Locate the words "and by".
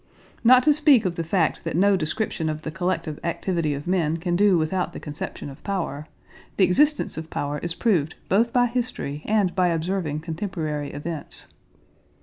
9.25-9.67